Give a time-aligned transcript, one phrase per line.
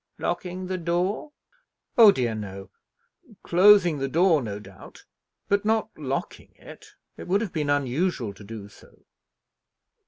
[0.17, 1.31] "Locking the door?"
[1.95, 2.71] "Oh dear, no!
[3.43, 5.05] Closing the door, no doubt,
[5.47, 6.87] but not locking it.
[7.17, 9.05] It would have been unusual to do so."